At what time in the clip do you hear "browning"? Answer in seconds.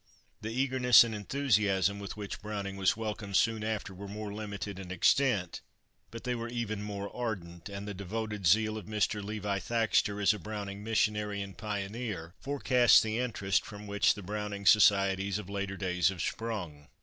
2.41-2.75, 10.39-10.83, 14.23-14.65